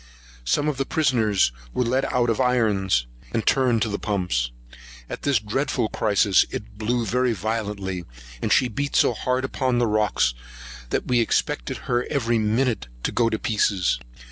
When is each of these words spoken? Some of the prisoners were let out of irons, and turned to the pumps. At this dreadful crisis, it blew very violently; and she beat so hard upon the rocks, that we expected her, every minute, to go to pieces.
Some 0.43 0.67
of 0.67 0.77
the 0.77 0.85
prisoners 0.87 1.51
were 1.75 1.83
let 1.83 2.11
out 2.11 2.31
of 2.31 2.41
irons, 2.41 3.05
and 3.33 3.45
turned 3.45 3.83
to 3.83 3.87
the 3.89 3.99
pumps. 3.99 4.51
At 5.07 5.21
this 5.21 5.37
dreadful 5.37 5.89
crisis, 5.89 6.43
it 6.49 6.79
blew 6.79 7.05
very 7.05 7.33
violently; 7.33 8.05
and 8.41 8.51
she 8.51 8.67
beat 8.67 8.95
so 8.95 9.13
hard 9.13 9.45
upon 9.45 9.77
the 9.77 9.85
rocks, 9.85 10.33
that 10.89 11.07
we 11.07 11.19
expected 11.19 11.81
her, 11.85 12.07
every 12.09 12.39
minute, 12.39 12.87
to 13.03 13.11
go 13.11 13.29
to 13.29 13.37
pieces. 13.37 13.99